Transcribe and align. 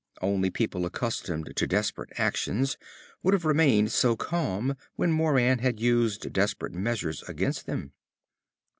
Only 0.19 0.49
people 0.49 0.87
accustomed 0.87 1.55
to 1.55 1.67
desperate 1.67 2.09
actions 2.17 2.75
would 3.21 3.35
have 3.35 3.45
remained 3.45 3.91
so 3.91 4.15
calm 4.15 4.75
when 4.95 5.11
Moran 5.11 5.59
had 5.59 5.79
used 5.79 6.33
desperate 6.33 6.73
measures 6.73 7.21
against 7.29 7.67
them. 7.67 7.93